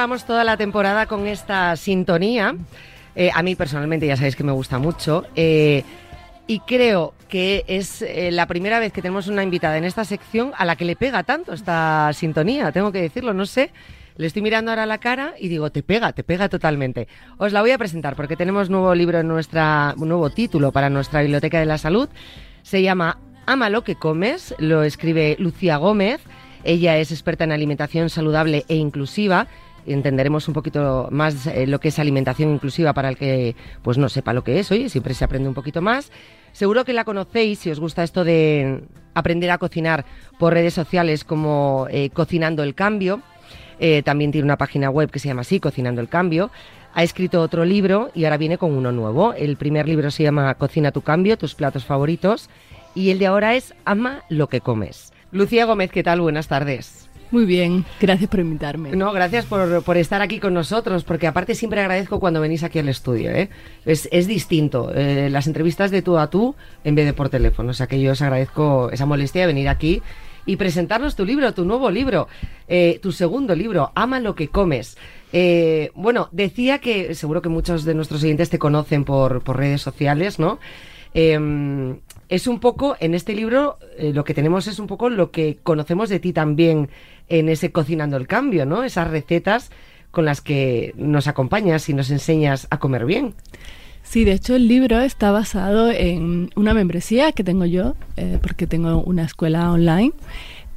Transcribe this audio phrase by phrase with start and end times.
[0.00, 2.56] Llevamos toda la temporada con esta sintonía.
[3.14, 5.26] Eh, a mí personalmente ya sabéis que me gusta mucho.
[5.36, 5.84] eh,
[6.46, 10.52] y creo que es eh, la primera vez que tenemos una invitada en esta sección
[10.56, 12.72] a la que le pega tanto esta sintonía.
[12.72, 13.72] Tengo que decirlo, no sé.
[14.16, 17.06] Le estoy mirando ahora la cara y digo, te pega, te pega totalmente.
[17.36, 20.88] Os la voy a presentar porque tenemos nuevo libro en nuestra, un nuevo título para
[20.88, 22.08] nuestra Biblioteca de la Salud.
[22.62, 26.22] Se llama Ama lo que comes, lo escribe Lucía Gómez.
[26.64, 29.46] Ella es experta en alimentación saludable e inclusiva.
[29.86, 34.08] Entenderemos un poquito más eh, lo que es alimentación inclusiva para el que pues no
[34.08, 34.70] sepa lo que es.
[34.70, 36.10] Oye, siempre se aprende un poquito más.
[36.52, 38.82] Seguro que la conocéis si os gusta esto de
[39.14, 40.04] aprender a cocinar
[40.38, 43.22] por redes sociales como eh, Cocinando el Cambio.
[43.78, 46.50] Eh, también tiene una página web que se llama así, Cocinando el Cambio.
[46.92, 49.32] Ha escrito otro libro y ahora viene con uno nuevo.
[49.32, 52.50] El primer libro se llama Cocina tu cambio, tus platos favoritos.
[52.94, 55.12] Y el de ahora es Ama lo que comes.
[55.30, 56.20] Lucía Gómez, ¿qué tal?
[56.20, 57.09] Buenas tardes.
[57.30, 58.90] Muy bien, gracias por invitarme.
[58.96, 62.80] No, gracias por, por estar aquí con nosotros, porque aparte siempre agradezco cuando venís aquí
[62.80, 63.30] al estudio.
[63.30, 63.50] ¿eh?
[63.84, 67.70] Es, es distinto, eh, las entrevistas de tú a tú en vez de por teléfono.
[67.70, 70.02] O sea que yo os agradezco esa molestia de venir aquí
[70.44, 72.26] y presentarnos tu libro, tu nuevo libro,
[72.66, 74.96] eh, tu segundo libro, Ama lo que comes.
[75.32, 79.82] Eh, bueno, decía que seguro que muchos de nuestros oyentes te conocen por, por redes
[79.82, 80.58] sociales, ¿no?
[82.30, 85.58] Es un poco, en este libro, eh, lo que tenemos es un poco lo que
[85.64, 86.88] conocemos de ti también
[87.28, 88.84] en ese Cocinando el Cambio, ¿no?
[88.84, 89.72] Esas recetas
[90.12, 93.34] con las que nos acompañas y nos enseñas a comer bien.
[94.04, 98.68] Sí, de hecho el libro está basado en una membresía que tengo yo, eh, porque
[98.68, 100.12] tengo una escuela online.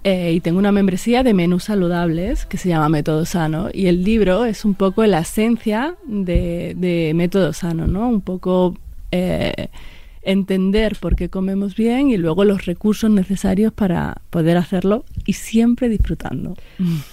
[0.04, 3.70] eh, y tengo una membresía de menús saludables que se llama Método Sano.
[3.72, 8.10] Y el libro es un poco la esencia de, Método Sano, ¿no?
[8.10, 8.76] Un poco
[10.24, 15.90] entender por qué comemos bien y luego los recursos necesarios para poder hacerlo y siempre
[15.90, 16.56] disfrutando.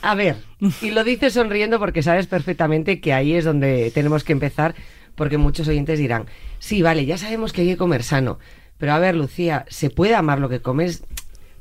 [0.03, 0.37] A ver,
[0.81, 4.75] y lo dices sonriendo porque sabes perfectamente que ahí es donde tenemos que empezar,
[5.15, 6.26] porque muchos oyentes dirán,
[6.59, 8.38] sí, vale, ya sabemos que hay que comer sano,
[8.78, 11.04] pero a ver, Lucía, ¿se puede amar lo que comes?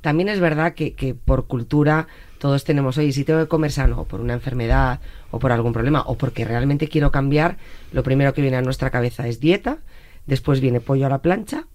[0.01, 4.01] También es verdad que, que por cultura todos tenemos, oye, si tengo que comer sano
[4.01, 7.57] o por una enfermedad o por algún problema o porque realmente quiero cambiar,
[7.91, 9.79] lo primero que viene a nuestra cabeza es dieta,
[10.29, 11.65] después viene pollo a la plancha,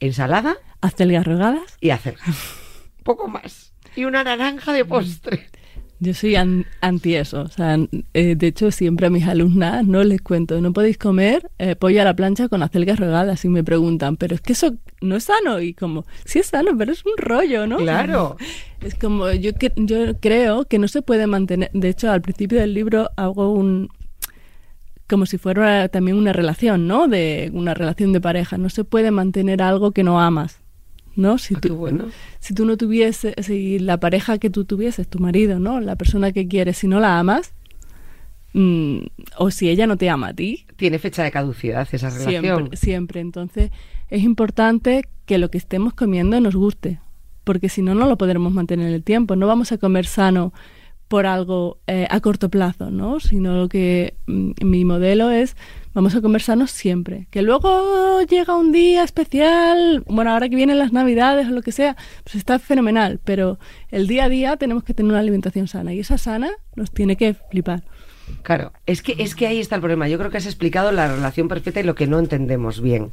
[0.00, 1.76] ensalada Acelgas rogadas.
[1.80, 2.22] y acelgas.
[3.02, 3.72] Poco más.
[3.96, 5.48] Y una naranja de postre.
[6.00, 7.40] Yo soy an- anti eso.
[7.40, 7.76] O sea,
[8.14, 12.00] eh, de hecho, siempre a mis alumnas no les cuento, no podéis comer eh, pollo
[12.00, 15.24] a la plancha con acelgas rogadas y me preguntan, pero es que eso no es
[15.24, 15.58] sano.
[15.60, 17.78] Y como, sí es sano, pero es un rollo, ¿no?
[17.78, 18.36] Claro.
[18.80, 21.68] Es como, yo, que- yo creo que no se puede mantener.
[21.72, 23.88] De hecho, al principio del libro hago un.
[25.08, 27.08] Como si fuera también una relación, ¿no?
[27.08, 28.58] De una relación de pareja.
[28.58, 30.60] No se puede mantener algo que no amas,
[31.16, 31.38] ¿no?
[31.38, 32.06] Si Ah, tú, bueno.
[32.40, 35.80] si tú no tuvieses, si la pareja que tú tuvieses, tu marido, ¿no?
[35.80, 37.54] La persona que quieres, si no la amas,
[38.52, 38.98] mm,
[39.38, 42.42] o si ella no te ama a ti, Tiene fecha de caducidad esa relación.
[42.42, 43.20] siempre, siempre.
[43.20, 43.70] Entonces,
[44.10, 47.00] es importante que lo que estemos comiendo nos guste,
[47.44, 49.36] porque si no, no lo podremos mantener en el tiempo.
[49.36, 50.52] No vamos a comer sano
[51.08, 53.18] por algo eh, a corto plazo, ¿no?
[53.18, 55.56] Sino lo que mm, mi modelo es,
[55.94, 57.26] vamos a comer sanos siempre.
[57.30, 61.72] Que luego llega un día especial, bueno, ahora que vienen las navidades o lo que
[61.72, 63.58] sea, pues está fenomenal, pero
[63.90, 67.16] el día a día tenemos que tener una alimentación sana y esa sana nos tiene
[67.16, 67.82] que flipar.
[68.42, 70.08] Claro, es que, es que ahí está el problema.
[70.08, 73.10] Yo creo que has explicado la relación perfecta y lo que no entendemos bien.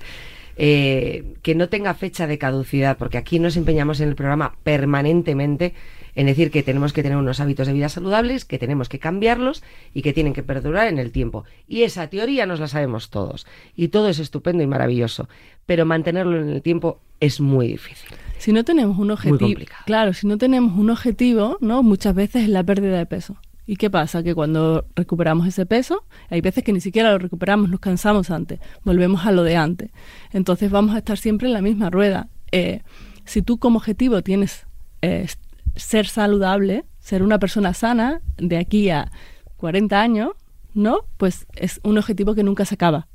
[0.57, 5.73] Eh, que no tenga fecha de caducidad, porque aquí nos empeñamos en el programa permanentemente
[6.15, 9.63] en decir que tenemos que tener unos hábitos de vida saludables, que tenemos que cambiarlos
[9.93, 11.43] y que tienen que perdurar en el tiempo.
[11.67, 13.45] Y esa teoría nos la sabemos todos.
[13.75, 15.27] Y todo es estupendo y maravilloso.
[15.65, 18.09] Pero mantenerlo en el tiempo es muy difícil.
[18.37, 21.83] Si no tenemos un objetivo, claro, si no tenemos un objetivo, ¿no?
[21.83, 23.37] Muchas veces es la pérdida de peso.
[23.67, 24.21] ¿Y qué pasa?
[24.21, 28.59] Que cuando recuperamos ese peso, hay veces que ni siquiera lo recuperamos, nos cansamos antes,
[28.83, 29.91] volvemos a lo de antes.
[30.31, 32.29] Entonces vamos a estar siempre en la misma rueda.
[32.51, 32.81] Eh,
[33.25, 34.65] si tú como objetivo tienes
[35.01, 35.27] eh,
[35.75, 39.11] ser saludable, ser una persona sana de aquí a
[39.57, 40.31] 40 años,
[40.73, 41.05] ¿no?
[41.17, 43.07] Pues es un objetivo que nunca se acaba.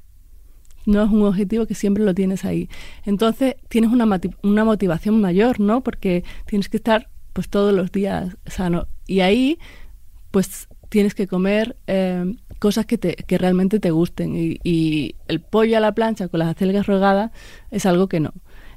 [0.86, 2.68] No es un objetivo que siempre lo tienes ahí.
[3.04, 5.82] Entonces tienes una, una motivación mayor, ¿no?
[5.82, 8.88] Porque tienes que estar pues todos los días sano.
[9.06, 9.58] Y ahí,
[10.30, 14.36] pues tienes que comer eh, cosas que, te, que realmente te gusten.
[14.36, 17.30] Y, y el pollo a la plancha con las acelgas rogadas
[17.70, 18.32] es algo que no.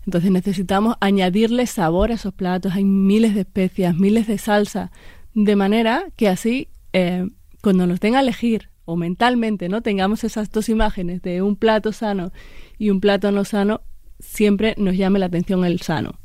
[0.05, 2.73] Entonces necesitamos añadirle sabor a esos platos.
[2.73, 4.91] Hay miles de especias, miles de salsa,
[5.33, 7.27] de manera que así, eh,
[7.61, 11.93] cuando nos tenga a elegir o mentalmente no tengamos esas dos imágenes de un plato
[11.93, 12.33] sano
[12.77, 13.81] y un plato no sano,
[14.19, 16.19] siempre nos llame la atención el sano.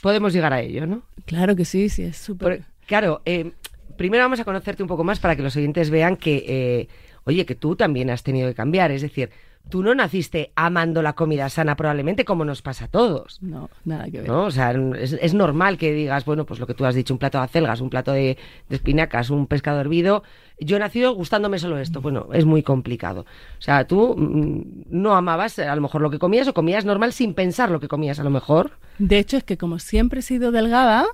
[0.00, 1.02] Podemos llegar a ello, ¿no?
[1.26, 2.64] Claro que sí, sí, es súper.
[2.86, 3.52] Claro, eh,
[3.96, 6.88] primero vamos a conocerte un poco más para que los oyentes vean que, eh,
[7.24, 8.90] oye, que tú también has tenido que cambiar.
[8.90, 9.30] Es decir,
[9.68, 13.38] tú no naciste amando la comida sana probablemente como nos pasa a todos.
[13.42, 14.28] No, nada que ver.
[14.28, 14.44] ¿no?
[14.44, 17.18] O sea, es, es normal que digas, bueno, pues lo que tú has dicho, un
[17.18, 18.36] plato de acelgas, un plato de,
[18.68, 20.22] de espinacas, un pescado hervido.
[20.60, 22.00] Yo he nacido gustándome solo esto.
[22.00, 23.22] Bueno, es muy complicado.
[23.58, 27.12] O sea, tú mm, no amabas a lo mejor lo que comías o comías normal
[27.12, 28.72] sin pensar lo que comías a lo mejor.
[28.98, 31.06] De hecho, es que como siempre he sido delgada,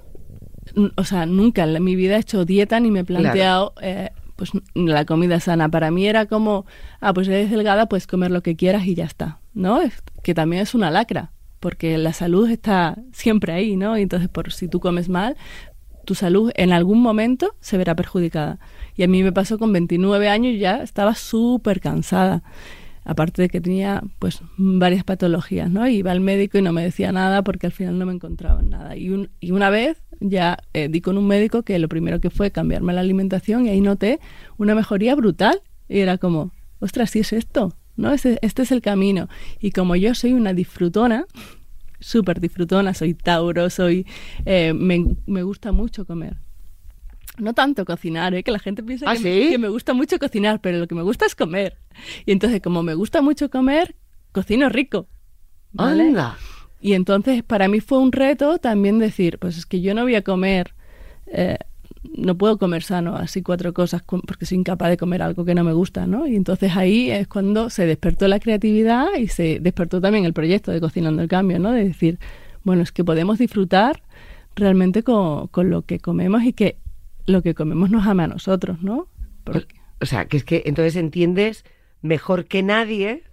[0.97, 4.51] o sea, nunca en mi vida he hecho dieta ni me he planteado eh, pues
[4.75, 5.69] la comida sana.
[5.69, 6.65] Para mí era como,
[7.01, 9.81] ah, pues eres delgada, pues comer lo que quieras y ya está, ¿no?
[9.81, 13.99] Es- que también es una lacra, porque la salud está siempre ahí, ¿no?
[13.99, 15.37] Y entonces, por si tú comes mal,
[16.05, 18.59] tu salud en algún momento se verá perjudicada.
[18.97, 22.43] Y a mí me pasó con 29 años y ya estaba súper cansada.
[23.11, 25.89] Aparte de que tenía pues varias patologías, ¿no?
[25.89, 28.69] Iba al médico y no me decía nada porque al final no me encontraba en
[28.69, 28.97] nada.
[28.97, 32.29] Y, un- y una vez ya eh, di con un médico que lo primero que
[32.29, 34.21] fue cambiarme la alimentación y ahí noté
[34.59, 35.63] una mejoría brutal.
[35.89, 38.13] Y era como, ostras, sí es esto, ¿no?
[38.13, 39.29] Este, este es el camino.
[39.59, 41.25] Y como yo soy una disfrutona,
[42.01, 44.07] súper disfrutona, soy Tauro, soy
[44.45, 46.37] eh, me, me gusta mucho comer.
[47.39, 48.43] No tanto cocinar, ¿eh?
[48.43, 49.51] que la gente piensa ¿Ah, que, sí?
[49.51, 51.79] que me gusta mucho cocinar, pero lo que me gusta es comer.
[52.27, 53.95] Y entonces, como me gusta mucho comer,
[54.33, 55.09] cocino rico.
[55.73, 56.09] ¿vale?
[56.09, 56.37] Anda.
[56.81, 60.15] Y entonces para mí fue un reto también decir, pues es que yo no voy
[60.15, 60.75] a comer,
[61.27, 61.59] eh,
[62.17, 65.65] no puedo comer sano así cuatro cosas porque soy incapaz de comer algo que no
[65.65, 66.27] me gusta, ¿no?
[66.27, 70.71] Y entonces ahí es cuando se despertó la creatividad y se despertó también el proyecto
[70.71, 71.73] de Cocinando el Cambio, ¿no?
[71.73, 72.19] De decir,
[72.63, 74.03] bueno, es que podemos disfrutar
[74.55, 76.79] realmente con, con lo que comemos y que
[77.29, 79.09] lo que comemos nos ama a nosotros, ¿no?
[79.45, 81.65] Porque- O sea, que es que entonces entiendes
[82.03, 83.25] mejor que nadie,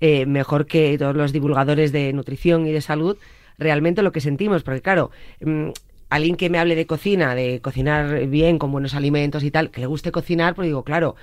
[0.00, 3.16] eh, mejor que todos los divulgadores de nutrición y de salud,
[3.58, 4.62] realmente lo que sentimos.
[4.62, 5.10] Porque claro,
[5.44, 5.68] mm,
[6.08, 9.80] alguien que me hable de cocina, de cocinar bien, con buenos alimentos y tal, que
[9.80, 11.16] le guste cocinar, pues digo, claro,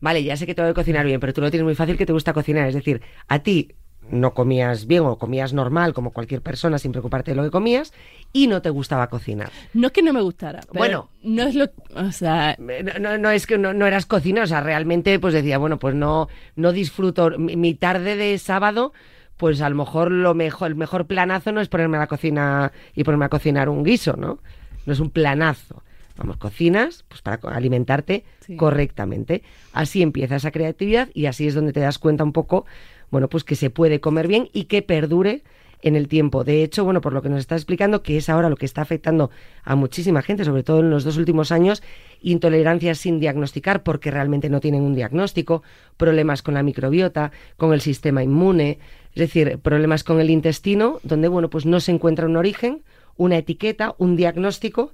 [0.00, 2.06] vale, ya sé que tengo que cocinar bien, pero tú lo tienes muy fácil que
[2.06, 2.66] te gusta cocinar.
[2.68, 3.72] Es decir, a ti
[4.10, 7.92] no comías bien o comías normal como cualquier persona sin preocuparte de lo que comías
[8.32, 9.50] y no te gustaba cocinar.
[9.74, 11.08] no es que no me gustara, pero Bueno.
[11.22, 14.42] no es lo, o sea, Eh, No, no, no es que no, no eras cocina,
[14.42, 17.30] o sea, realmente pues decía, bueno, pues no, no disfruto.
[17.38, 18.92] Mi, mi tarde de sábado,
[19.36, 22.72] pues a lo mejor lo mejor, el mejor planazo no es ponerme a la cocina
[22.94, 24.38] y ponerme a cocinar un guiso, ¿no?
[24.86, 25.82] No es un planazo.
[26.16, 28.56] Vamos, cocinas pues para alimentarte Sí.
[28.56, 29.42] correctamente.
[29.72, 32.66] Así empieza esa creatividad y así es donde te das cuenta un poco,
[33.10, 35.42] bueno, pues que se puede comer bien y que perdure
[35.82, 36.44] en el tiempo.
[36.44, 38.82] De hecho, bueno, por lo que nos está explicando, que es ahora lo que está
[38.82, 39.30] afectando
[39.64, 41.82] a muchísima gente, sobre todo en los dos últimos años,
[42.20, 45.62] intolerancias sin diagnosticar porque realmente no tienen un diagnóstico,
[45.96, 48.78] problemas con la microbiota, con el sistema inmune,
[49.14, 52.82] es decir, problemas con el intestino, donde, bueno, pues no se encuentra un origen,
[53.16, 54.92] una etiqueta, un diagnóstico,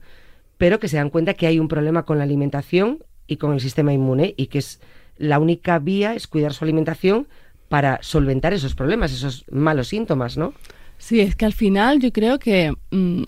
[0.58, 3.60] pero que se dan cuenta que hay un problema con la alimentación y con el
[3.60, 4.80] sistema inmune y que es
[5.18, 7.26] la única vía es cuidar su alimentación
[7.68, 10.54] para solventar esos problemas, esos malos síntomas, ¿no?
[10.98, 13.22] Sí, es que al final yo creo que, mm,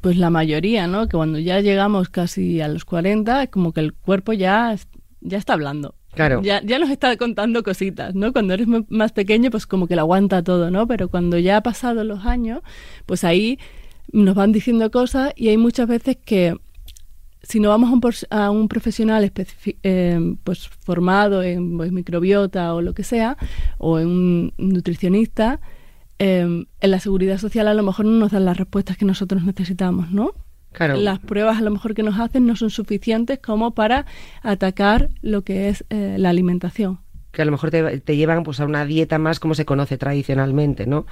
[0.00, 1.06] pues la mayoría, ¿no?
[1.08, 4.76] Que cuando ya llegamos casi a los 40, como que el cuerpo ya,
[5.20, 5.94] ya está hablando.
[6.14, 6.42] Claro.
[6.42, 8.32] Ya, ya nos está contando cositas, ¿no?
[8.32, 10.86] Cuando eres más pequeño, pues como que lo aguanta todo, ¿no?
[10.86, 12.60] Pero cuando ya ha pasado los años,
[13.06, 13.58] pues ahí
[14.12, 16.56] nos van diciendo cosas y hay muchas veces que
[17.46, 19.30] si no vamos a un, a un profesional
[19.82, 23.36] eh, pues formado en pues, microbiota o lo que sea,
[23.78, 25.60] o en un nutricionista,
[26.18, 29.44] eh, en la seguridad social a lo mejor no nos dan las respuestas que nosotros
[29.44, 30.32] necesitamos, ¿no?
[30.72, 30.96] Claro.
[30.96, 34.06] Las pruebas a lo mejor que nos hacen no son suficientes como para
[34.42, 36.98] atacar lo que es eh, la alimentación.
[37.30, 39.98] que a lo mejor te, te llevan pues a una dieta más como se conoce
[39.98, 41.06] tradicionalmente, ¿no?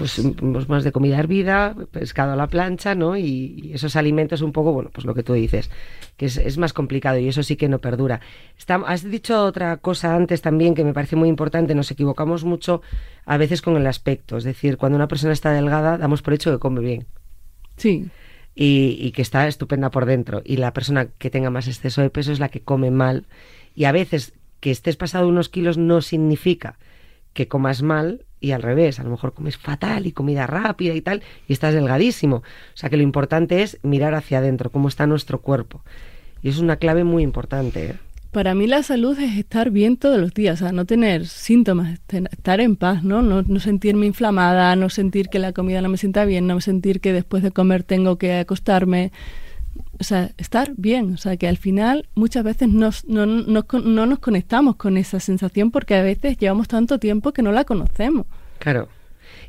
[0.00, 3.18] Pues, pues más de comida hervida, pescado a la plancha, ¿no?
[3.18, 5.70] Y, y esos alimentos un poco, bueno, pues lo que tú dices,
[6.16, 8.20] que es, es más complicado y eso sí que no perdura.
[8.56, 12.80] Está- has dicho otra cosa antes también que me parece muy importante, nos equivocamos mucho
[13.26, 16.50] a veces con el aspecto, es decir, cuando una persona está delgada damos por hecho
[16.50, 17.06] que come bien
[17.76, 18.08] Sí,
[18.54, 20.42] y, y que está estupenda por dentro.
[20.44, 23.26] Y la persona que tenga más exceso de peso es la que come mal.
[23.74, 26.78] Y a veces que estés pasado unos kilos no significa
[27.32, 29.00] que comas mal y al revés.
[29.00, 32.36] A lo mejor comes fatal y comida rápida y tal y estás delgadísimo.
[32.36, 32.42] O
[32.74, 35.82] sea que lo importante es mirar hacia adentro, cómo está nuestro cuerpo.
[36.42, 37.84] Y es una clave muy importante.
[37.84, 37.94] ¿eh?
[38.30, 41.98] Para mí la salud es estar bien todos los días, o sea, no tener síntomas,
[42.08, 43.22] estar en paz, ¿no?
[43.22, 43.42] ¿no?
[43.42, 47.12] No sentirme inflamada, no sentir que la comida no me sienta bien, no sentir que
[47.12, 49.10] después de comer tengo que acostarme.
[50.00, 54.06] O sea, estar bien, o sea, que al final muchas veces nos, no, no, no
[54.06, 58.26] nos conectamos con esa sensación porque a veces llevamos tanto tiempo que no la conocemos.
[58.58, 58.88] Claro.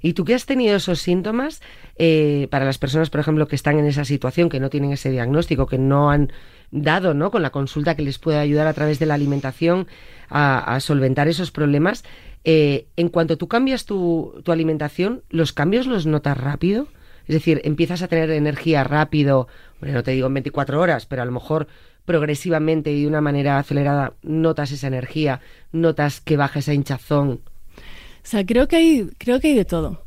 [0.02, 1.62] ¿Y tú que has tenido esos síntomas
[1.98, 5.12] eh, para las personas, por ejemplo, que están en esa situación, que no tienen ese
[5.12, 6.32] diagnóstico, que no han
[6.72, 7.32] dado, ¿no?
[7.32, 9.88] Con la consulta que les puede ayudar a través de la alimentación
[10.30, 12.04] a, solventar esos problemas.
[12.44, 16.88] Eh, en cuanto tú cambias tu, tu alimentación, ¿los cambios los notas rápido?
[17.32, 19.48] Es decir, empiezas a tener energía rápido,
[19.80, 21.68] bueno, no te digo en 24 horas, pero a lo mejor
[22.06, 25.40] progresivamente y de una manera acelerada notas esa energía,
[25.72, 27.42] notas que baja esa hinchazón.
[27.78, 30.04] O sea, creo que hay, creo que hay de todo.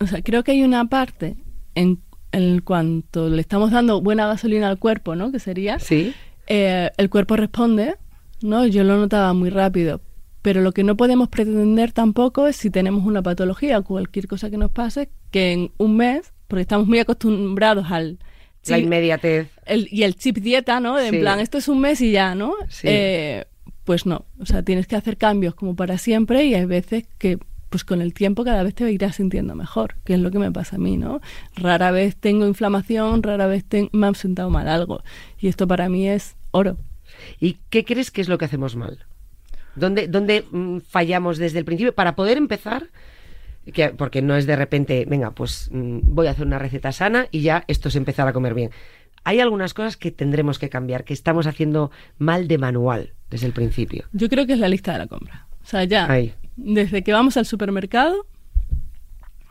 [0.00, 1.36] O sea, creo que hay una parte
[1.74, 2.00] en
[2.32, 5.32] en cuanto le estamos dando buena gasolina al cuerpo, ¿no?
[5.32, 5.78] Que sería.
[5.78, 6.14] Sí.
[6.46, 7.96] Eh, el cuerpo responde,
[8.42, 8.66] ¿no?
[8.66, 10.00] Yo lo notaba muy rápido.
[10.42, 14.48] Pero lo que no podemos pretender tampoco es si tenemos una patología o cualquier cosa
[14.48, 18.18] que nos pase, que en un mes, porque estamos muy acostumbrados al...
[18.66, 19.48] la inmediatez.
[19.66, 20.96] y el chip dieta, ¿no?
[20.96, 22.54] De En plan, esto es un mes y ya, ¿no?
[22.68, 22.88] Sí.
[22.90, 23.46] Eh,
[23.84, 27.38] pues no, o sea, tienes que hacer cambios como para siempre y hay veces que
[27.70, 30.50] pues con el tiempo cada vez te irás sintiendo mejor, que es lo que me
[30.50, 31.20] pasa a mí, ¿no?
[31.54, 35.02] Rara vez tengo inflamación, rara vez me han sentado mal algo.
[35.38, 36.78] Y esto para mí es oro.
[37.38, 39.06] ¿Y qué crees que es lo que hacemos mal?
[39.76, 42.88] ¿Dónde, dónde mm, fallamos desde el principio para poder empezar?
[43.72, 47.26] Que, porque no es de repente, venga, pues mm, voy a hacer una receta sana
[47.30, 48.70] y ya esto es empezar a comer bien.
[49.24, 53.52] Hay algunas cosas que tendremos que cambiar, que estamos haciendo mal de manual desde el
[53.52, 54.06] principio.
[54.12, 55.46] Yo creo que es la lista de la compra.
[55.62, 56.08] O sea, ya,
[56.56, 58.26] desde que vamos al supermercado,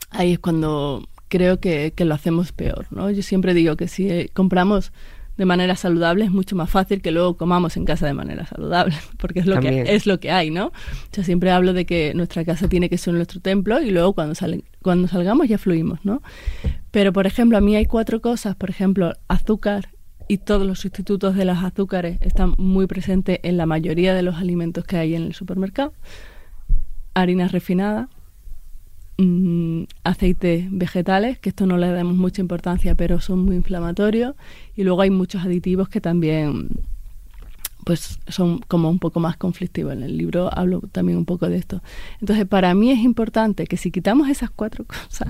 [0.09, 3.09] ahí es cuando creo que, lo hacemos peor, ¿no?
[3.11, 4.91] Yo siempre digo que si eh, compramos
[5.39, 8.95] de manera saludable es mucho más fácil que luego comamos en casa de manera saludable,
[9.17, 10.73] porque es lo que es lo que hay, ¿no?
[11.13, 14.35] Yo siempre hablo de que nuestra casa tiene que ser nuestro templo y luego cuando
[14.35, 16.21] salen, cuando salgamos ya fluimos, ¿no?
[16.91, 19.87] Pero por ejemplo, a mí hay cuatro cosas, por ejemplo, azúcar
[20.27, 24.35] y todos los sustitutos de los azúcares están muy presentes en la mayoría de los
[24.35, 25.93] alimentos que hay en el supermercado
[27.13, 28.09] harina refinada,
[29.19, 34.35] mm, aceites vegetales, que esto no le damos mucha importancia, pero son muy inflamatorios,
[34.75, 36.69] y luego hay muchos aditivos que también
[37.85, 39.93] pues son como un poco más conflictivos.
[39.93, 41.81] En el libro hablo también un poco de esto.
[42.21, 45.29] Entonces, para mí es importante que si quitamos esas cuatro cosas,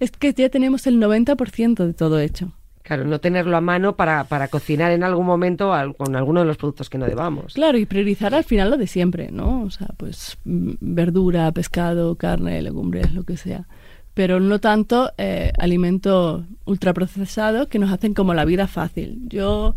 [0.00, 2.52] es que ya tenemos el 90% de todo hecho.
[2.82, 6.56] Claro, no tenerlo a mano para, para cocinar en algún momento con alguno de los
[6.56, 7.54] productos que no debamos.
[7.54, 9.62] Claro, y priorizar al final lo de siempre, ¿no?
[9.62, 13.68] O sea, pues mm, verdura, pescado, carne, legumbres, lo que sea.
[14.14, 19.20] Pero no tanto eh, alimentos ultraprocesados que nos hacen como la vida fácil.
[19.28, 19.76] Yo,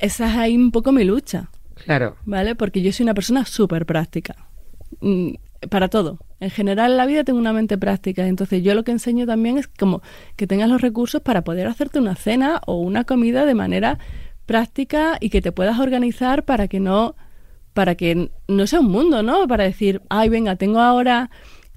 [0.00, 1.48] esa es ahí un poco mi lucha.
[1.84, 2.16] Claro.
[2.26, 2.54] ¿Vale?
[2.54, 4.34] Porque yo soy una persona súper práctica.
[5.70, 6.18] Para todo.
[6.40, 9.58] En general en la vida tengo una mente práctica, entonces yo lo que enseño también
[9.58, 10.02] es como
[10.36, 13.98] que tengas los recursos para poder hacerte una cena o una comida de manera
[14.46, 17.14] práctica y que te puedas organizar para que no
[17.74, 19.46] para que no sea un mundo, ¿no?
[19.48, 21.30] Para decir, ay, venga, tengo ahora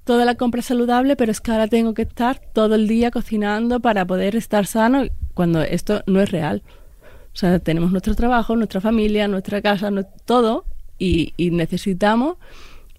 [0.04, 3.80] toda la compra saludable, pero es que ahora tengo que estar todo el día cocinando
[3.80, 6.64] para poder estar sano, cuando esto no es real.
[7.34, 9.90] O sea, tenemos nuestro trabajo, nuestra familia, nuestra casa,
[10.26, 10.66] todo,
[10.98, 12.38] y, y necesitamos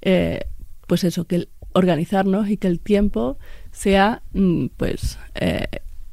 [0.02, 0.46] eh,
[0.86, 3.38] pues eso, que organizarnos y que el tiempo
[3.70, 5.66] sea mm, pues eh,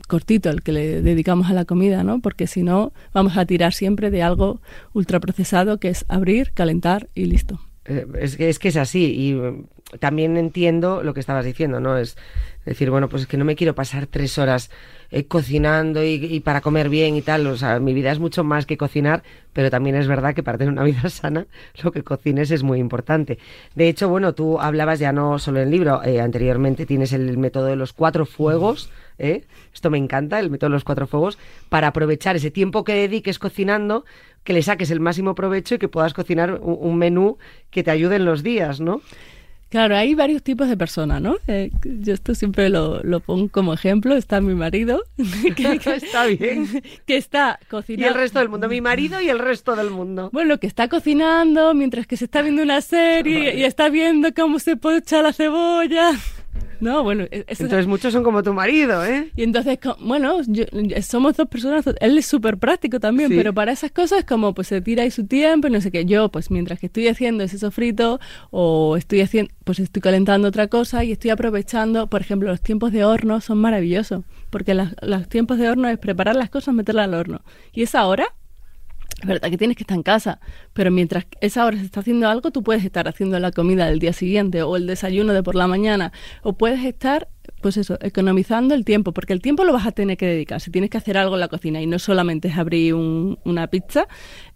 [0.08, 2.20] cortito el que le dedicamos a la comida, ¿no?
[2.20, 4.62] Porque si no, vamos a tirar siempre de algo
[4.94, 7.60] ultraprocesado que es abrir, calentar y listo.
[7.86, 9.66] Eh, es, que, es que es así y mm,
[10.00, 11.98] también entiendo lo que estabas diciendo, ¿no?
[11.98, 12.18] Es
[12.66, 14.70] decir, bueno, pues es que no me quiero pasar tres horas
[15.16, 17.46] eh, cocinando y, para comer bien y tal.
[17.46, 19.22] O sea, mi vida es mucho más que cocinar,
[19.54, 21.46] pero también es verdad que para tener una vida sana,
[21.84, 23.38] lo que cocines es muy importante.
[23.76, 27.38] De hecho, bueno, tú hablabas ya no solo en el libro, eh, anteriormente tienes el,
[27.38, 28.90] método de los cuatro fuegos.
[29.20, 29.44] ¿eh?
[29.72, 31.38] Esto me encanta, el método de los cuatro fuegos,
[31.70, 34.06] para aprovechar ese tiempo que dediques cocinando,
[34.44, 37.38] que le saques el máximo provecho y que puedas cocinar un menú
[37.70, 39.02] que te ayude en los días, ¿no?
[39.74, 41.38] Claro, hay varios tipos de personas, ¿no?
[41.48, 44.16] Eh, yo esto siempre lo, pongo como ejemplo.
[44.16, 45.02] Está mi marido,
[45.56, 48.06] que, está bien, que está cocinando.
[48.06, 50.30] Y el resto del mundo, mi marido y el resto del mundo.
[50.32, 54.60] Bueno, que está cocinando mientras que se está viendo una serie y está viendo cómo
[54.60, 56.12] se pocha la cebolla.
[56.84, 57.24] No, bueno.
[57.32, 59.32] E-, entonces muchos son como tu marido, ¿eh?
[59.38, 60.40] Y entonces, bueno,
[61.02, 61.86] somos dos personas.
[62.02, 65.26] Él es súper práctico también, pero para esas cosas, como pues se tira ahí su
[65.26, 66.06] tiempo y no sé qué.
[66.06, 68.20] Yo, pues mientras que estoy haciendo ese sofrito
[68.52, 72.92] o estoy haciendo, pues estoy calentando otra cosa y estoy aprovechando, por ejemplo, los tiempos
[72.92, 74.26] de horno son maravillosos.
[74.50, 77.42] Porque los tiempos de horno es preparar las cosas, meterlas al horno.
[77.72, 78.28] Y esa hora
[79.24, 80.40] Es verdad que tienes que estar en casa,
[80.74, 84.00] pero mientras esa hora se está haciendo algo, tú puedes estar haciendo la comida del
[84.00, 86.12] día siguiente o el desayuno de por la mañana,
[86.44, 87.30] o puedes estar,
[87.62, 90.60] pues eso, economizando el tiempo, porque el tiempo lo vas a tener que dedicar.
[90.62, 93.68] Si tienes que hacer algo en la cocina y no solamente es abrir un- una
[93.68, 94.08] pizza,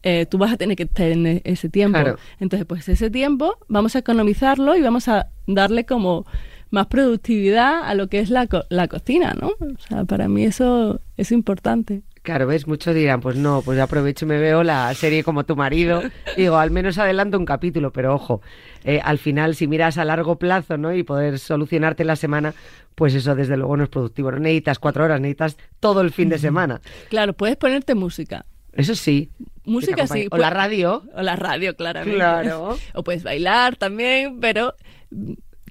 [0.04, 1.98] eh, tú vas a tener que tener ese tiempo.
[2.00, 2.18] Claro.
[2.40, 6.26] Entonces, pues ese tiempo vamos a economizarlo y vamos a darle como
[6.70, 9.48] más productividad a lo que es la, co- la cocina, ¿no?
[9.60, 12.02] O sea, para mí eso es importante.
[12.28, 15.56] Claro, ves, muchos dirán, pues no, pues aprovecho y me veo la serie como tu
[15.56, 16.04] marido.
[16.36, 18.42] Digo, al menos adelanto un capítulo, pero ojo,
[18.84, 20.94] eh, al final si miras a largo plazo, ¿no?
[20.94, 22.54] Y poder solucionarte la semana,
[22.96, 24.30] pues eso desde luego no es productivo.
[24.30, 26.82] No necesitas cuatro horas, necesitas todo el fin de semana.
[27.08, 28.46] Claro, puedes ponerte música.
[28.74, 29.32] Eso sí.
[29.64, 30.28] Música sí.
[30.30, 31.04] O la radio.
[31.16, 32.18] O la radio, claramente.
[32.18, 32.78] Claro.
[32.94, 34.76] O puedes bailar también, pero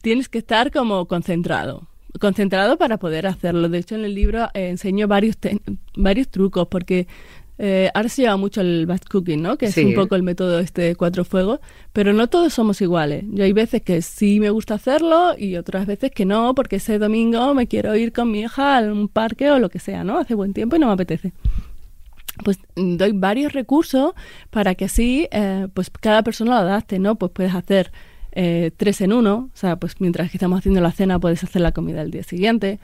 [0.00, 1.86] tienes que estar como concentrado.
[2.20, 3.68] Concentrado para poder hacerlo.
[3.68, 5.60] De hecho, en el libro eh, enseño varios, te-
[5.96, 7.06] varios trucos, porque
[7.58, 9.56] eh, ahora se lleva mucho el batch cooking, ¿no?
[9.56, 11.60] Que es un poco el método este de cuatro fuegos,
[11.92, 13.24] pero no todos somos iguales.
[13.30, 16.98] Yo hay veces que sí me gusta hacerlo y otras veces que no, porque ese
[16.98, 20.18] domingo me quiero ir con mi hija a un parque o lo que sea, ¿no?
[20.18, 21.32] Hace buen tiempo y no me apetece
[22.44, 24.12] pues doy varios recursos
[24.50, 27.14] para que así eh, pues cada persona lo adapte, ¿no?
[27.14, 27.90] Pues puedes hacer
[28.38, 31.62] eh, tres en uno, o sea, pues mientras que estamos haciendo la cena puedes hacer
[31.62, 32.78] la comida el día siguiente,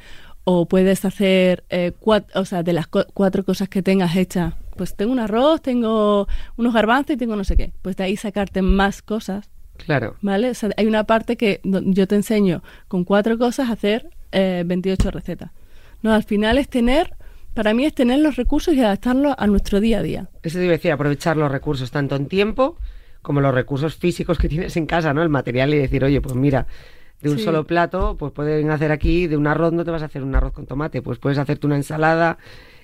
[0.45, 4.97] o puedes hacer eh, cuatro, o sea, de las cuatro cosas que tengas hechas, pues
[4.97, 8.63] tengo un arroz, tengo unos garbanzos y tengo no sé qué, pues de ahí sacarte
[8.63, 10.17] más cosas, Claro.
[10.23, 10.51] ¿vale?
[10.51, 14.63] O sea, hay una parte que yo te enseño con cuatro cosas a hacer eh,
[14.65, 15.51] 28 recetas.
[16.03, 17.15] No, al final es tener,
[17.55, 20.29] para mí es tener los recursos y adaptarlos a nuestro día a día.
[20.43, 22.77] Eso te iba a decir, aprovechar los recursos, tanto en tiempo
[23.23, 25.23] como los recursos físicos que tienes en casa, ¿no?
[25.23, 26.67] El material y decir, oye, pues mira,
[27.21, 27.45] de un Sí.
[27.45, 30.35] solo plato, pues pueden hacer aquí, de un arroz no te vas a hacer un
[30.35, 32.37] arroz con tomate, pues puedes hacerte una ensalada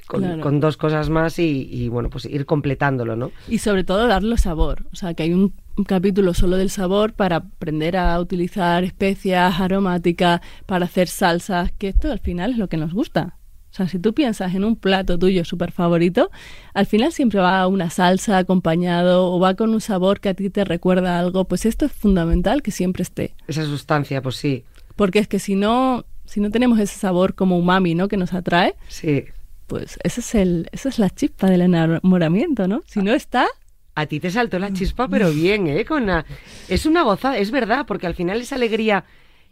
[0.06, 0.40] con, Claro.
[0.40, 3.30] con dos cosas más y, y, bueno, pues ir completándolo, ¿no?
[3.48, 4.86] Y sobre todo darle sabor.
[4.92, 9.60] O sea, que hay un, un capítulo solo del sabor para aprender a utilizar especias
[9.60, 13.37] aromáticas, para hacer salsas, que esto al final es lo que nos gusta.
[13.78, 16.30] Sea, si tú piensas en un plato tuyo súper favorito,
[16.74, 20.50] al final siempre va una salsa acompañado o va con un sabor que a ti
[20.50, 21.44] te recuerda algo.
[21.46, 23.34] Pues esto es fundamental que siempre esté.
[23.46, 24.64] Esa sustancia, pues sí,
[24.96, 28.08] Porque es que si no, si no tenemos ese sabor como umami, ¿no?
[28.08, 29.24] Que nos atrae, sí.
[29.68, 32.82] pues ese es el, esa es la chispa del enamoramiento, ¿no?
[32.86, 33.46] Si no está,
[33.94, 35.84] A ti te saltó la chispa, pero bien, ¿eh?
[35.84, 36.24] Con la-
[36.68, 39.04] Es una gozada, es verdad, porque al final esa alegría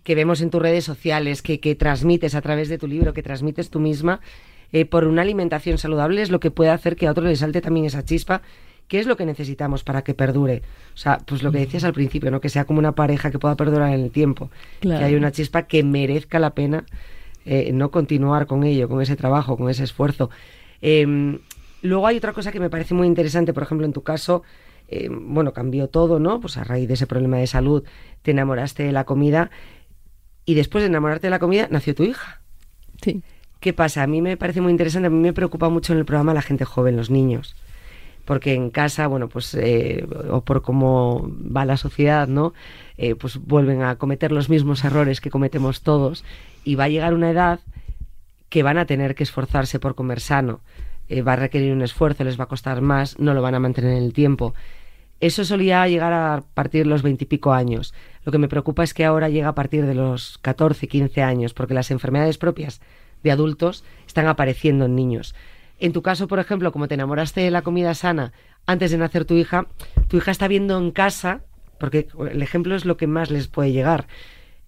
[0.07, 3.25] que vemos en tus redes sociales, que, que transmites a través de tu libro, que
[3.25, 4.21] transmites tú misma,
[4.71, 7.61] eh, por una alimentación saludable es lo que puede hacer que a otro le salte
[7.61, 8.41] también esa chispa,
[8.87, 10.63] que es lo que necesitamos para que perdure.
[10.95, 12.41] O sea, pues lo que decías al principio, ¿no?
[12.41, 14.49] Que sea como una pareja que pueda perdurar en el tiempo.
[14.79, 15.01] Claro.
[15.01, 16.85] Que haya una chispa que merezca la pena
[17.45, 20.31] eh, no continuar con ello, con ese trabajo, con ese esfuerzo.
[20.83, 21.37] Eh,
[21.83, 24.45] luego hay otra cosa que me parece muy interesante, por ejemplo, en tu caso,
[24.87, 26.41] eh, bueno, cambió todo, ¿no?
[26.41, 27.83] Pues a raíz de ese problema de salud,
[28.23, 29.51] te enamoraste de la comida
[30.47, 32.41] y después de enamorarte de la comida nació tu hija.
[33.03, 33.23] sí.
[33.61, 34.03] ¿Qué pasa?
[34.03, 36.43] A mí me parece muy interesante, a mí me preocupa mucho en el programa la
[36.43, 37.57] gente joven, los niños.
[38.25, 42.55] Porque en casa, bueno, pues, eh, o por cómo va la sociedad, ¿no?
[42.99, 46.25] Eh, pues vuelven a cometer los mismos errores que cometemos todos.
[46.65, 47.61] Y va a llegar una edad
[48.49, 50.61] que van a tener que esforzarse por comer sano.
[51.09, 53.61] Eh, va a requerir un esfuerzo, les va a costar más, no lo van a
[53.61, 54.55] mantener en el tiempo.
[55.21, 57.95] Eso solía llegar a partir de los veintipico años.
[58.25, 61.55] Lo que me preocupa es que ahora llega a partir de los 14, 15 años,
[61.55, 62.81] porque las enfermedades propias
[63.23, 65.35] de adultos están apareciendo en niños.
[65.79, 68.33] En tu caso, por ejemplo, como te enamoraste de la comida sana
[68.67, 69.67] antes de nacer tu hija,
[70.09, 71.41] tu hija está viendo en casa,
[71.79, 74.07] porque el ejemplo es lo que más les puede llegar,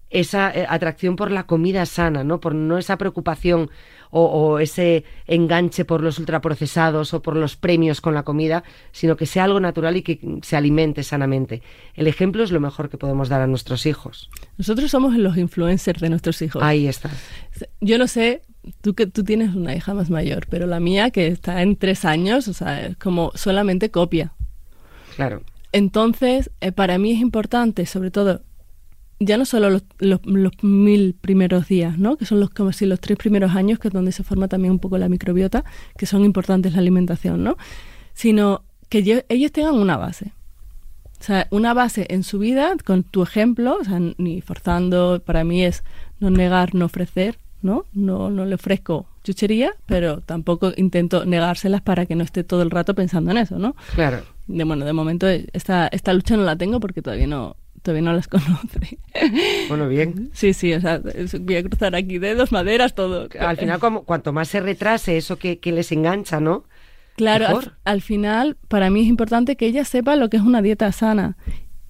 [0.09, 2.39] esa eh, atracción por la comida sana, ¿no?
[2.39, 3.69] Por no esa preocupación
[4.11, 9.15] o, o ese enganche por los ultraprocesados o por los premios con la comida, sino
[9.15, 11.61] que sea algo natural y que se alimente sanamente.
[11.93, 14.29] El ejemplo es lo mejor que podemos dar a nuestros hijos.
[14.57, 16.61] Nosotros somos los influencers de nuestros hijos.
[16.63, 17.09] Ahí está.
[17.81, 18.41] Yo no sé,
[18.81, 22.05] tú que tú tienes una hija más mayor, pero la mía que está en tres
[22.05, 24.33] años, o sea, es como solamente copia.
[25.15, 25.41] Claro.
[25.71, 28.41] Entonces, eh, para mí es importante, sobre todo,
[29.19, 32.15] ya no solo los, los, los mil primeros días, ¿no?
[32.17, 34.71] Que son los como si los tres primeros años, que es donde se forma también
[34.71, 35.63] un poco la microbiota,
[35.97, 37.57] que son importantes la alimentación, ¿no?
[38.13, 40.31] Sino que yo- ellos tengan una base.
[41.19, 45.43] O sea, una base en su vida, con tu ejemplo, o sea, ni forzando, para
[45.43, 45.83] mí es
[46.21, 47.83] no negar, no ofrecer, ¿no?
[47.93, 52.71] No, no le ofrezco chuchería, pero tampoco intento negárselas para que no esté todo el
[52.71, 53.75] rato pensando en eso, ¿no?
[53.95, 54.21] Claro.
[54.47, 58.13] De, bueno, de momento esta, esta lucha no la tengo porque todavía no, todavía no
[58.13, 58.99] las conoce.
[59.67, 60.29] Bueno, bien.
[60.33, 61.01] Sí, sí, o sea,
[61.41, 63.27] voy a cruzar aquí dedos, maderas, todo.
[63.39, 66.65] Al final, como, cuanto más se retrase eso que, que les engancha, ¿no?
[67.15, 70.89] Claro, al, final, para mí es importante que ella sepa lo que es una dieta
[70.93, 71.35] sana.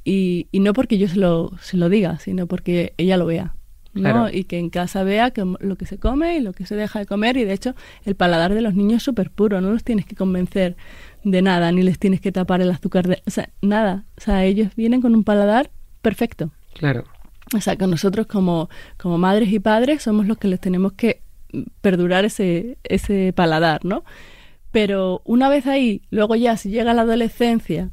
[0.04, 3.56] Y, y no porque yo se lo, se lo diga, sino porque ella lo vea.
[3.93, 4.02] ¿no?
[4.02, 4.30] Claro.
[4.32, 6.99] Y que en casa vea que lo que se come y lo que se deja
[6.99, 7.38] de comer.
[7.38, 7.75] Y de hecho,
[8.06, 9.62] el paladar de los niños es súper puro.
[9.62, 10.78] No los tienes que convencer
[11.23, 13.08] de nada, ni les tienes que tapar el azúcar.
[13.08, 14.06] De, o sea, nada.
[14.17, 15.69] O sea, ellos vienen con un paladar
[16.02, 16.52] perfecto.
[16.74, 17.06] Claro.
[17.56, 21.22] O sea, que nosotros como, como madres y padres somos los que les tenemos que
[21.82, 24.04] perdurar ese, ese paladar, ¿no?
[24.72, 27.90] Pero una vez ahí, luego ya si llega la adolescencia,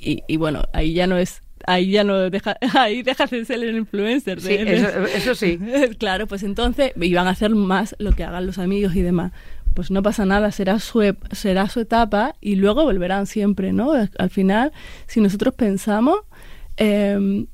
[0.00, 3.62] y, y bueno, ahí ya no es, ahí ya no deja, ahí dejas de ser
[3.62, 4.40] el influencer.
[4.40, 5.58] Sí, eso, eso sí.
[5.98, 9.32] claro, pues entonces iban a hacer más lo que hagan los amigos y demás.
[9.74, 13.92] Pues no pasa nada, será su, será su etapa y luego volverán siempre, ¿no?
[13.92, 14.72] Al final,
[15.06, 16.20] si nosotros pensamos,
[16.76, 17.46] eh,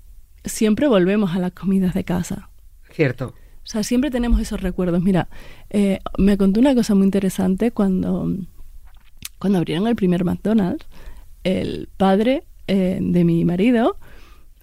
[0.45, 2.51] siempre volvemos a las comidas de casa.
[2.91, 3.35] Cierto.
[3.63, 5.03] O sea, siempre tenemos esos recuerdos.
[5.03, 5.29] Mira,
[5.69, 8.29] eh, me contó una cosa muy interesante cuando,
[9.39, 10.87] cuando abrieron el primer McDonald's.
[11.45, 13.97] El padre eh, de mi marido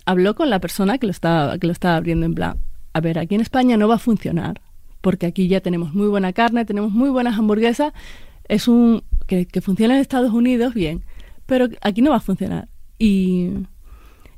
[0.06, 2.58] habló con la persona que lo, estaba, que lo estaba abriendo en plan,
[2.94, 4.62] a ver, aquí en España no va a funcionar,
[5.02, 7.94] porque aquí ya tenemos muy buena carne, tenemos muy buenas hamburguesas,
[8.48, 11.04] es un que, que funciona en Estados Unidos bien,
[11.46, 12.70] pero aquí no va a funcionar.
[12.98, 13.50] Y,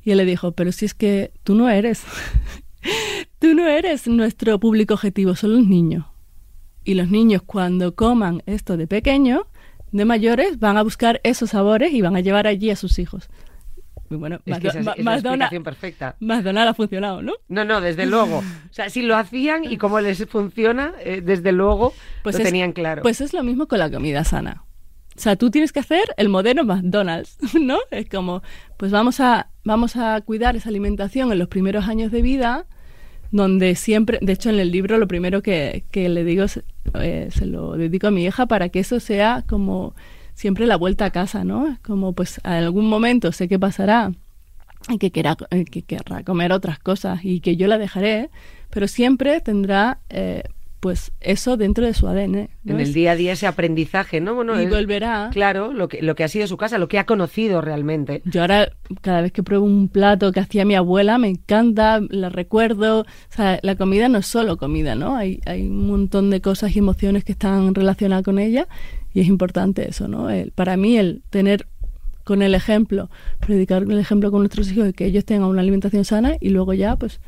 [0.04, 2.04] y él le dijo, pero si es que tú no eres,
[3.40, 6.06] tú no eres nuestro público objetivo, son los niños.
[6.84, 9.48] Y los niños cuando coman esto de pequeño,
[9.92, 13.30] de mayores, van a buscar esos sabores y van a llevar allí a sus hijos.
[14.12, 16.16] Y bueno, Es que esa esa explicación perfecta.
[16.20, 17.34] McDonald's ha funcionado, ¿no?
[17.48, 18.40] No, no, desde luego.
[18.70, 22.72] O sea, si lo hacían y cómo les funciona, eh, desde luego lo es- tenían
[22.72, 23.02] claro.
[23.04, 24.64] Pues es lo mismo con la comida sana.
[25.20, 27.78] O sea, tú tienes que hacer el modelo McDonald's, ¿no?
[27.92, 28.42] Es como,
[28.78, 32.68] pues vamos a, vamos a cuidar esa alimentación en los primeros años de vida,
[33.30, 36.46] donde siempre, de hecho en el libro lo primero que, que le digo
[37.02, 39.94] eh, se lo dedico a mi hija para que eso sea como
[40.36, 41.68] siempre la vuelta a casa, ¿no?
[41.68, 44.14] Es como, pues a algún momento sé que pasará
[44.88, 48.30] y que, querrá, eh, que querrá comer otras cosas y que yo la dejaré,
[48.70, 50.44] pero siempre tendrá eh,
[50.80, 52.50] pues eso dentro de su ADN.
[52.64, 52.74] ¿no?
[52.76, 54.36] en el día a día ese aprendizaje, ¿no?
[54.36, 55.30] Bueno, y volverá.
[55.34, 58.22] Claro, lo que, lo que ha sido su casa, lo que ha conocido realmente.
[58.26, 62.30] Yo ahora, cada vez que pruebo un plato que hacía mi abuela, me encanta, la
[62.30, 63.02] recuerdo.
[63.02, 65.16] O sea, la comida no es solo comida, ¿no?
[65.16, 68.68] Hay, hay un montón de cosas y emociones que están relacionadas con ella
[69.14, 70.30] y es importante eso, ¿no?
[70.30, 71.68] El- para mí, el tener
[72.24, 76.06] con el ejemplo, predicar el ejemplo con nuestros hijos de que ellos tengan una alimentación
[76.06, 77.20] sana y luego ya, pues,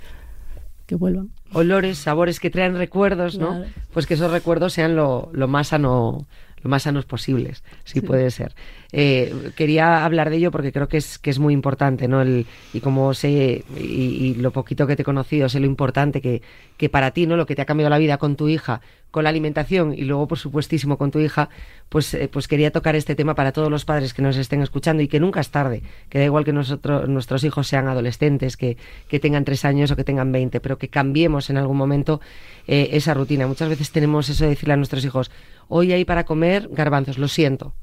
[0.85, 1.31] que vuelvan.
[1.53, 3.49] Olores, sabores que traen recuerdos, ¿no?
[3.57, 3.65] Claro.
[3.93, 6.25] Pues que esos recuerdos sean lo, lo más sano
[6.63, 8.01] lo más sanos posibles, si Sí.
[8.05, 8.53] puede ser.
[8.93, 12.21] Eh, quería hablar de ello porque creo que es, que es muy importante, ¿no?
[12.21, 16.41] El, y como sé, y, lo poquito que te he conocido, sé lo importante que,
[16.77, 17.37] que para ti, ¿no?
[17.37, 20.27] Lo que te ha cambiado la vida con tu hija, con la alimentación y luego,
[20.27, 21.49] por supuestísimo, con tu hija,
[21.89, 25.03] pues, eh, pues quería tocar este tema para todos los padres que nos estén escuchando
[25.03, 28.77] y que nunca es tarde, que da igual que nosotros, nuestros hijos sean adolescentes, que,
[29.07, 32.21] que tengan tres años o que tengan 20, pero que cambiemos en algún momento
[32.67, 33.47] eh, esa rutina.
[33.47, 35.31] Muchas veces tenemos eso de decirle a nuestros hijos,
[35.67, 37.73] hoy hay para comer garbanzos, lo siento.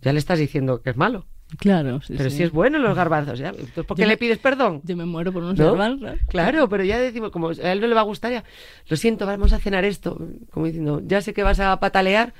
[0.00, 1.26] Ya le estás diciendo que es malo.
[1.58, 2.38] Claro, sí, pero sí.
[2.38, 3.50] si es bueno los garbanzos, ¿ya?
[3.50, 4.80] Entonces, ¿por qué Yo le pides perdón?
[4.84, 5.66] Yo me muero por unos ¿No?
[5.66, 6.18] garbanzos.
[6.28, 8.44] Claro, pero ya decimos, como a él no le va a gustar, ya,
[8.88, 10.18] lo siento, vamos a cenar esto.
[10.50, 12.34] Como diciendo, ya sé que vas a patalear,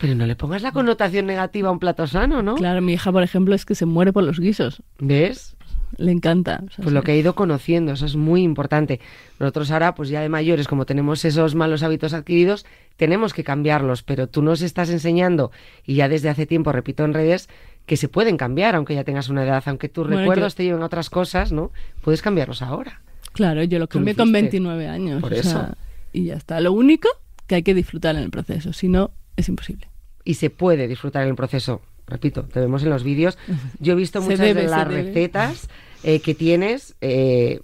[0.00, 2.54] pero no le pongas la connotación negativa a un plato sano, ¿no?
[2.56, 4.82] Claro, mi hija, por ejemplo, es que se muere por los guisos.
[4.98, 5.56] ¿Ves?
[5.98, 6.62] Le encanta.
[6.66, 9.00] o sea, Pues lo que he ido conociendo, eso es muy importante.
[9.38, 12.64] Nosotros ahora, pues ya de mayores, como tenemos esos malos hábitos adquiridos,
[12.96, 15.50] tenemos que cambiarlos, pero tú nos estás enseñando,
[15.86, 17.48] y ya desde hace tiempo, repito en redes,
[17.86, 20.82] que se pueden cambiar, aunque ya tengas una edad, aunque tus Bueno, recuerdos te lleven
[20.82, 21.72] a otras cosas, ¿no?
[22.00, 23.02] Puedes cambiarlos ahora.
[23.32, 24.40] Claro, yo lo cambié con hiciste.
[24.40, 25.20] 29 años.
[25.20, 25.50] Por eso.
[25.50, 25.74] sea,
[26.12, 26.60] y ya está.
[26.60, 27.08] Lo único
[27.46, 29.88] que hay que disfrutar en el proceso, si no, es imposible.
[30.24, 31.80] y se puede disfrutar en el proceso.
[32.06, 33.38] Repito, te vemos en los vídeos.
[33.78, 35.68] Yo he visto muchas debe, de las recetas
[36.02, 36.94] eh, que tienes.
[37.00, 37.60] eh,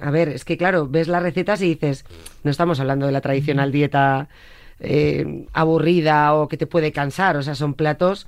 [0.00, 2.04] a ver, es que claro, ves las recetas y dices,
[2.42, 4.28] no estamos hablando de la tradicional dieta
[4.80, 7.36] eh, aburrida o que te puede cansar.
[7.36, 8.26] O sea, son platos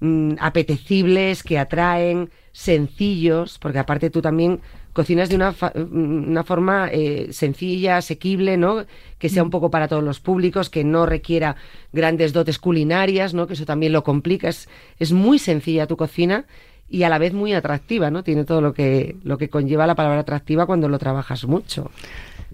[0.00, 4.60] mm, apetecibles, que atraen, sencillos, porque aparte tú también
[4.98, 8.84] cocinas de una, fa- una forma eh, sencilla, asequible, ¿no?
[9.20, 11.54] Que sea un poco para todos los públicos, que no requiera
[11.92, 13.46] grandes dotes culinarias, ¿no?
[13.46, 14.48] Que eso también lo complica.
[14.48, 16.46] Es, es muy sencilla tu cocina
[16.90, 18.24] y a la vez muy atractiva, ¿no?
[18.24, 21.92] Tiene todo lo que, lo que conlleva la palabra atractiva cuando lo trabajas mucho.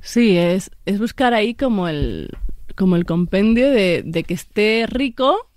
[0.03, 2.29] Sí, es, es buscar ahí como el,
[2.77, 5.49] como el compendio de, de que esté rico,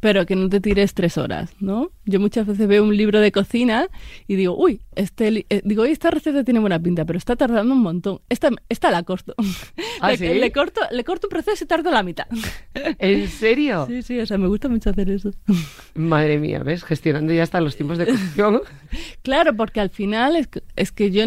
[0.00, 1.90] pero que no te tires tres horas, ¿no?
[2.06, 3.88] Yo muchas veces veo un libro de cocina
[4.26, 7.74] y digo, uy, este, eh, digo, "Oye, esta receta tiene buena pinta, pero está tardando
[7.74, 8.20] un montón.
[8.28, 9.34] Esta, esta la corto.
[10.00, 10.26] ¿Ah, le, sí?
[10.26, 12.26] le corto, le corto un proceso y tardo la mitad.
[12.98, 13.84] ¿En serio?
[13.86, 15.30] Sí, sí, o sea, me gusta mucho hacer eso.
[15.94, 16.82] Madre mía, ¿ves?
[16.82, 18.62] Gestionando ya hasta los tiempos de cocción.
[19.22, 21.24] Claro, porque al final es, que- es que yo,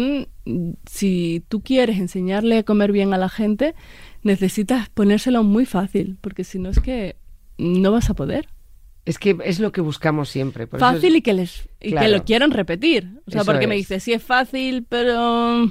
[0.90, 3.74] si tú quieres enseñarle a comer bien a la gente,
[4.22, 7.16] necesitas ponérselo muy fácil, porque si no es que
[7.58, 8.48] no vas a poder.
[9.06, 10.66] Es que es lo que buscamos siempre.
[10.66, 12.06] por eso es- fácil y que les y Claro.
[12.06, 13.20] que lo quieran repetir.
[13.26, 15.70] O sea, Eso porque me dice, sí es fácil, pero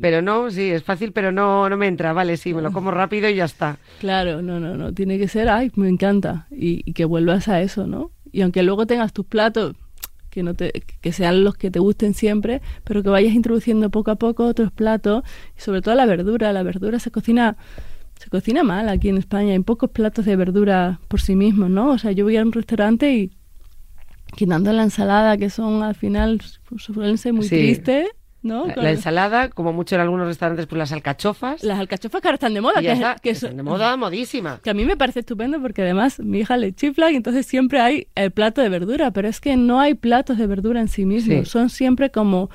[0.00, 2.12] Pero no, sí, es fácil, pero no, no me entra.
[2.14, 3.78] Vale, sí, me lo como rápido y ya está.
[3.98, 7.60] claro, no, no, no, tiene que ser, ay, me encanta y, y que vuelvas a
[7.60, 8.10] eso, ¿no?
[8.32, 9.74] Y aunque luego tengas tus platos
[10.30, 14.12] que no te que sean los que te gusten siempre, pero que vayas introduciendo poco
[14.12, 15.24] a poco otros platos
[15.58, 17.56] y sobre todo la verdura, la verdura se cocina
[18.20, 21.88] se cocina mal aquí en España, hay pocos platos de verdura por sí mismos, ¿no?
[21.92, 23.30] O sea, yo voy a un restaurante y
[24.36, 26.40] quitando la ensalada que son al final
[26.78, 27.56] suelen ser muy Sí.
[27.56, 28.08] tristes,
[28.42, 28.66] ¿no?
[28.66, 31.62] La, la ensalada, como mucho en algunos restaurantes, pues las alcachofas.
[31.64, 34.60] Las alcachofas que ahora están de moda, que, está, que están son- de moda, modísima.
[34.62, 37.80] que a mí me parece estupendo porque además mi hija le chifla y entonces siempre
[37.80, 41.04] hay el plato de verdura, pero es que no hay platos de verdura en sí
[41.06, 41.50] mismos, Sí.
[41.50, 42.50] son siempre como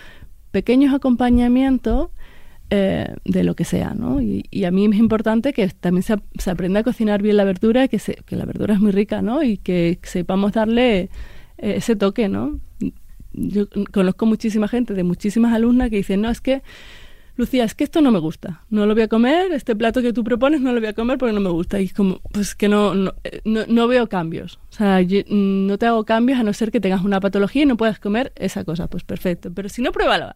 [0.51, 2.09] pequeños acompañamientos
[2.69, 4.21] eh, de lo que sea, ¿no?
[4.21, 7.43] Y, y a mí es importante que también se, se aprenda a cocinar bien la
[7.43, 9.43] verdura, que, se, que la verdura es muy rica, ¿no?
[9.43, 11.09] Y que sepamos darle eh,
[11.57, 12.59] ese toque, ¿no?
[13.33, 16.63] Yo conozco muchísima gente, de muchísimas alumnas que dicen, no, es que
[17.37, 20.13] Lucía, es que esto no me gusta, no lo voy a comer, este plato que
[20.13, 21.81] tú propones no lo voy a comer porque no me gusta.
[21.81, 24.57] Y es como, pues que no, no, eh, no, no veo cambios.
[24.71, 27.63] O sea, yo, mm, no te hago cambios a no ser que tengas una patología
[27.63, 28.87] y no puedas comer esa cosa.
[28.87, 30.33] Pues perfecto, pero si no, pruébalo.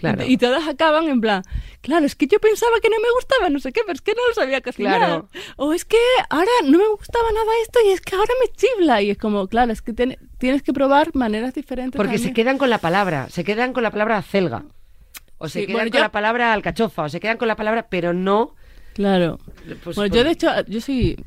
[0.00, 0.24] Claro.
[0.24, 1.42] Y todas acaban en plan,
[1.80, 4.12] claro, es que yo pensaba que no me gustaba, no sé qué, pero es que
[4.12, 4.98] no lo sabía cocinar.
[4.98, 5.28] Claro.
[5.56, 5.96] O es que
[6.30, 9.02] ahora no me gustaba nada esto y es que ahora me chifla.
[9.02, 11.96] Y es como, claro, es que ten- tienes que probar maneras diferentes.
[11.96, 14.64] Porque se quedan con la palabra, se quedan con la palabra celga.
[15.38, 17.54] O se Sí, quedan bueno, con yo- la palabra alcachofa, o se quedan con la
[17.56, 18.54] palabra, pero no.
[18.94, 19.38] Claro.
[19.84, 21.24] pues, bueno, yo de hecho, yo soy,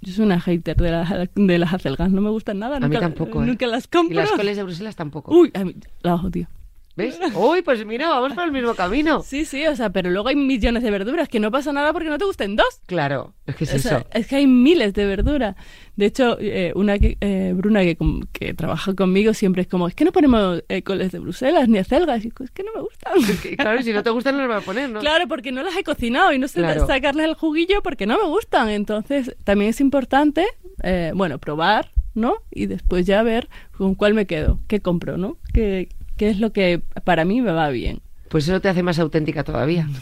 [0.00, 2.78] yo soy una hater de las, de las acelgas, no me gustan nada.
[2.78, 3.46] A mí tampoco, ¿eh?
[3.46, 4.12] Nunca las compro.
[4.12, 5.32] Y las coles de Bruselas tampoco.
[5.32, 6.48] Uy, a mí, las odio.
[6.94, 7.18] ¿Ves?
[7.34, 9.22] Uy, pues mira, vamos por el mismo camino.
[9.22, 12.10] Sí, sí, o sea, pero luego hay millones de verduras, que no pasa nada porque
[12.10, 12.80] no te gusten dos.
[12.86, 14.06] Claro, es que es O sea, eso.
[14.12, 15.56] es que hay miles de verduras.
[15.96, 20.04] De hecho, eh, una que, eh, Bruna que, trabaja conmigo siempre es como, es que
[20.04, 22.24] no ponemos eh, coles de Bruselas ni acelgas.
[22.24, 23.12] Y es que no me gustan.
[23.18, 25.00] Es que, claro, si no te gustan, no los voy a poner, ¿no?
[25.00, 26.86] Claro, porque no las he cocinado y no sé Claro.
[26.86, 28.68] sacarles el juguillo porque no me gustan.
[28.68, 30.46] Entonces, también es importante,
[30.82, 32.34] eh, bueno, probar, ¿no?
[32.50, 35.38] Y después ya ver con cuál me quedo, qué compro, ¿no?
[35.54, 38.00] ¿Qué, qué es lo que para mí me va bien?
[38.28, 39.88] Pues eso te hace más auténtica todavía.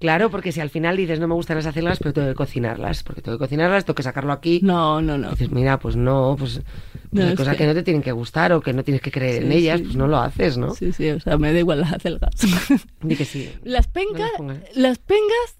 [0.00, 3.02] Claro, porque si al final dices no me gustan las acelgas, pero tengo que cocinarlas,
[3.02, 4.60] porque tengo que cocinarlas, tengo que sacarlo aquí.
[4.62, 5.28] No, no, no.
[5.32, 7.66] Dices, mira, pues no, pues, pues No, hay cosas que- que...
[7.66, 9.84] no te tienen que gustar o que no tienes que creer en ellas, sí.
[9.84, 10.72] pues no lo haces, ¿no?
[10.74, 12.30] Sí, sí, o sea, me da igual las acelgas.
[13.02, 13.50] Di que sí.
[13.62, 14.30] las No pencas,
[14.74, 15.56] las pengas,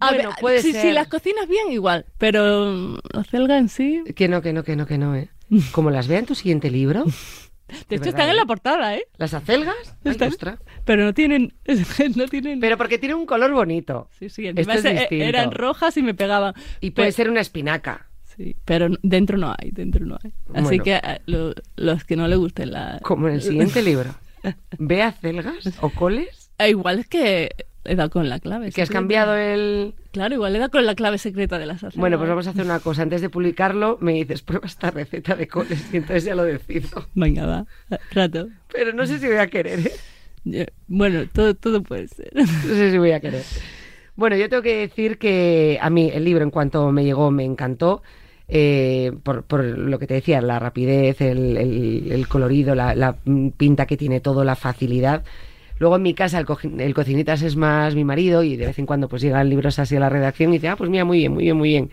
[0.00, 0.80] a Bueno, ver, puede si, ser.
[0.80, 4.62] si las cocinas bien, igual, pero mm, la acelga en sí, Que no, que no,
[4.64, 5.28] que no, que no, ¿eh?
[5.72, 7.04] Como las vea en tu siguiente libro,
[7.68, 8.36] de hecho verdad, están en ¿eh?
[8.36, 9.04] la portada, ¿eh?
[9.16, 9.74] las acelgas,
[10.04, 10.58] ay, Están-.
[10.84, 11.54] Pero no tienen,
[12.16, 12.60] no tienen...
[12.60, 14.08] pero porque tiene un color bonito.
[14.18, 15.24] Sí, sí, Esto es se- distinto.
[15.24, 16.54] eran rojas y me pegaban.
[16.80, 18.08] Y puede ser una espinaca.
[18.36, 20.32] Sí, pero dentro no hay, dentro no hay.
[20.54, 20.84] Así Bueno.
[20.84, 22.98] que a lo- los que no le gusten la...
[23.02, 24.14] Como en el siguiente libro.
[24.78, 26.50] ¿Ve acelgas o coles?
[26.58, 27.50] Eh, igual es que
[27.84, 28.70] he dado con la clave.
[28.72, 29.94] Que has cambiado el...
[30.12, 31.96] Claro, igual he dado con la clave secreta de las acelgas.
[31.96, 33.02] Bueno, pues vamos a hacer una cosa.
[33.02, 37.06] Antes de publicarlo, me dices, prueba esta receta de coles y entonces ya lo decido.
[37.14, 37.66] Venga, va,
[38.12, 38.48] rato.
[38.72, 39.92] Pero no sé si voy a querer, ¿eh?
[40.44, 42.30] Yo- Bueno, todo, todo puede ser.
[42.34, 43.42] No sé si voy a querer.
[44.16, 47.44] Bueno, yo tengo que decir que a mí el libro en cuanto me llegó me
[47.44, 48.02] encantó.
[48.46, 53.16] eh, por, por lo que te decía, la rapidez, el, el- el colorido, la, la,
[53.56, 55.24] pinta que tiene todo, la facilidad.
[55.78, 59.08] Luego en mi casa el, cocinitas es más mi marido y de vez en cuando
[59.08, 61.44] pues llegan libros así a la redacción y dice, ah, pues mira, muy bien, muy
[61.44, 61.90] bien, muy bien.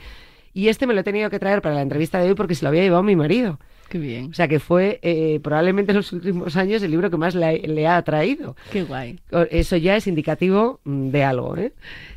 [0.53, 2.63] Y este me lo he tenido que traer para la entrevista de hoy porque se
[2.63, 3.59] lo había llevado mi marido.
[3.89, 7.17] Qué bien, O sea que fue eh, probablemente en los últimos años el libro que
[7.17, 8.55] más le, le ha atraído.
[8.71, 9.19] qué guay.
[9.49, 11.57] Eso ya es indicativo mm, de algo.
[11.57, 11.73] ¿eh?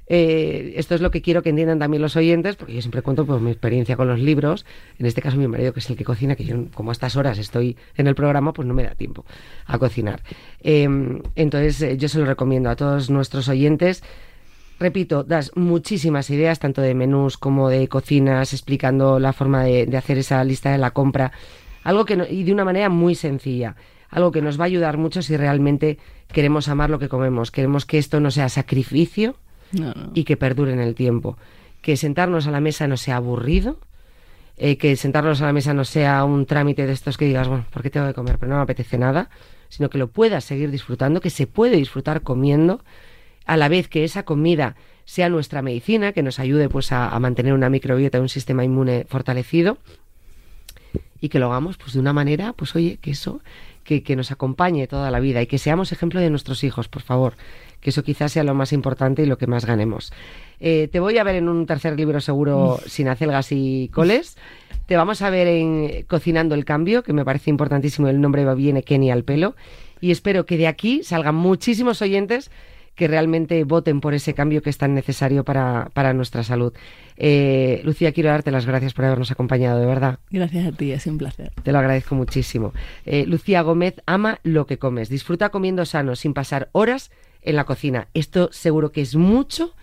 [0.06, 3.24] Eh, esto es lo que quiero que entiendan también los oyentes, porque yo siempre cuento
[3.24, 4.66] pues, mi experiencia con los libros.
[4.98, 7.16] En este caso, mi marido, que es el que cocina, que yo, como a estas
[7.16, 9.24] horas estoy en el programa, pues no me da tiempo
[9.66, 10.22] a cocinar.
[10.60, 10.88] Eh,
[11.36, 14.02] entonces, eh, yo se lo recomiendo a todos nuestros oyentes.
[14.78, 19.96] Repito, das muchísimas ideas, tanto de menús como de cocinas, explicando la forma de, de
[19.96, 21.32] hacer esa lista de la compra.
[21.84, 23.76] Algo que no- y de una manera muy sencilla.
[24.10, 25.98] Algo que nos va a ayudar mucho si realmente
[26.32, 27.50] queremos amar lo que comemos.
[27.50, 29.36] Queremos que esto no sea sacrificio
[30.14, 31.36] Y que perdure en el tiempo.
[31.82, 33.78] Que sentarnos a la mesa no sea aburrido.
[34.56, 37.64] eh, que sentarnos a la mesa no sea un trámite de estos que digas, bueno,
[37.72, 38.38] ¿por qué tengo que comer?
[38.38, 39.28] Pero no me apetece nada,
[39.68, 42.84] sino que lo puedas seguir disfrutando, que se puede disfrutar comiendo,
[43.46, 47.18] a la vez que esa comida sea nuestra medicina, que nos ayude pues a, a
[47.18, 49.76] mantener una microbiota y un sistema inmune fortalecido
[51.20, 53.40] y que lo hagamos pues de una manera, pues oye, que eso,
[53.82, 57.02] que, que nos acompañe toda la vida y que seamos ejemplo de nuestros hijos, por
[57.02, 57.34] favor,
[57.84, 60.10] que eso quizás sea lo más importante y lo que más ganemos.
[60.58, 64.38] Eh, te voy a ver en un tercer libro seguro sin acelgas y coles.
[64.86, 68.54] Te vamos a ver en Cocinando el Cambio, que me parece importantísimo, el nombre va
[68.54, 69.54] viene Kenny al pelo.
[70.00, 72.50] Y espero que de aquí salgan muchísimos oyentes
[72.94, 76.72] que realmente voten por ese cambio que es tan necesario para, para nuestra salud.
[77.18, 80.20] Eh, Lucía, quiero darte las gracias por habernos acompañado, de verdad.
[80.30, 81.52] Gracias a ti, es un placer.
[81.62, 82.72] Te lo agradezco muchísimo.
[83.04, 85.10] Eh, Lucía Gómez ama lo que comes.
[85.10, 87.10] Disfruta comiendo sano sin pasar horas
[87.44, 88.08] en la cocina.
[88.14, 89.74] Esto seguro que es mucho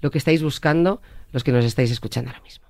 [0.00, 1.00] lo que estáis buscando
[1.32, 2.63] los que nos estáis escuchando ahora mismo.